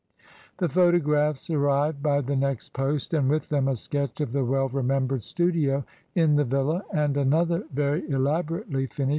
[0.57, 4.67] The photographs arrived by the next post, and with them a sketch of the well
[4.67, 5.85] remembered studio
[6.15, 9.09] in the villa, and another very elaborately finished 284 MRS.